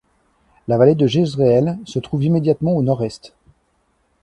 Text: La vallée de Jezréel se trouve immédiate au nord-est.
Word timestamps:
La 0.67 0.79
vallée 0.79 0.95
de 0.95 1.05
Jezréel 1.05 1.77
se 1.85 1.99
trouve 1.99 2.23
immédiate 2.23 2.57
au 2.63 2.81
nord-est. 2.81 3.33